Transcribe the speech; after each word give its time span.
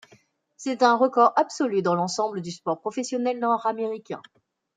C'est 0.57 0.81
un 0.81 0.95
record 0.97 1.31
absolu 1.35 1.83
dans 1.83 1.93
l'ensemble 1.93 2.41
du 2.41 2.49
sport 2.49 2.81
professionnel 2.81 3.37
nord-américain. 3.37 4.19